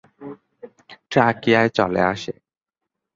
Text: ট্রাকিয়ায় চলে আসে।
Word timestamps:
ট্রাকিয়ায় 1.11 1.69
চলে 1.69 2.01
আসে। 2.03 2.33